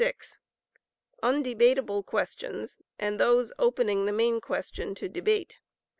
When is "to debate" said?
4.95-5.59